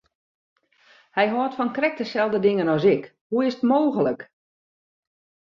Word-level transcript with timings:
Hy 1.15 1.25
hâldt 1.31 1.57
fan 1.57 1.73
krekt 1.77 1.99
deselde 2.01 2.39
dingen 2.47 2.71
as 2.75 2.83
ik, 2.95 3.03
hoe 3.29 3.41
is 3.47 3.55
it 3.57 3.67
mooglik! 3.71 4.21